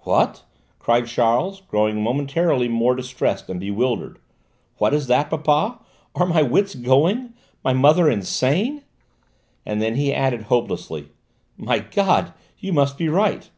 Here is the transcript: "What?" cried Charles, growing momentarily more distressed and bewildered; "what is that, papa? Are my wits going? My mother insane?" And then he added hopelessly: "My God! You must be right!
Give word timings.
"What?" 0.00 0.42
cried 0.80 1.06
Charles, 1.06 1.60
growing 1.60 2.02
momentarily 2.02 2.66
more 2.66 2.96
distressed 2.96 3.48
and 3.48 3.60
bewildered; 3.60 4.18
"what 4.78 4.92
is 4.92 5.06
that, 5.06 5.30
papa? 5.30 5.78
Are 6.16 6.26
my 6.26 6.42
wits 6.42 6.74
going? 6.74 7.34
My 7.62 7.72
mother 7.72 8.10
insane?" 8.10 8.82
And 9.64 9.80
then 9.80 9.94
he 9.94 10.12
added 10.12 10.42
hopelessly: 10.50 11.10
"My 11.56 11.78
God! 11.78 12.32
You 12.58 12.72
must 12.72 12.98
be 12.98 13.08
right! 13.08 13.48